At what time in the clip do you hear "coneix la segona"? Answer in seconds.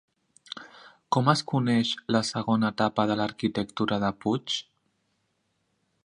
1.51-2.71